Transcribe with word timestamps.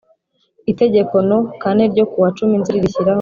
Itegeko 0.71 1.15
no 1.29 1.39
kane 1.61 1.83
ryo 1.91 2.05
ku 2.11 2.15
wacumi 2.23 2.55
nzeri 2.61 2.83
rishyiraho 2.83 3.09